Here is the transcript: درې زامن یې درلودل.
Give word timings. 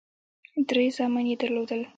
درې 0.69 0.85
زامن 0.97 1.25
یې 1.29 1.35
درلودل. 1.41 1.81